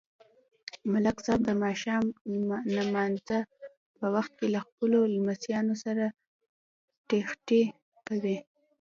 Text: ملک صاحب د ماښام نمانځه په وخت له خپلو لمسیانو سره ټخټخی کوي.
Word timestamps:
ملک 0.91 1.17
صاحب 1.25 1.41
د 1.45 1.49
ماښام 1.63 2.03
نمانځه 2.75 3.39
په 3.97 4.05
وخت 4.15 4.35
له 4.53 4.59
خپلو 4.67 4.97
لمسیانو 5.15 5.75
سره 5.83 6.05
ټخټخی 7.07 7.63
کوي. 8.07 8.37